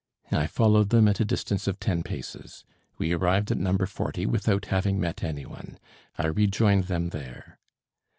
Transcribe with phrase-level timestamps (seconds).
[0.31, 2.65] I followed them at a distance of ten paces.
[2.97, 3.77] We arrived at No.
[3.77, 5.77] 40 without having met any one.
[6.17, 7.59] I rejoined them there.